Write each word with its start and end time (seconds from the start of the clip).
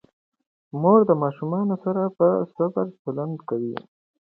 مور 0.81 0.99
د 1.09 1.11
ماشومانو 1.23 1.75
سره 1.83 2.01
په 2.17 2.27
صبر 2.55 2.85
چلند 3.01 3.37
کوي. 3.49 3.75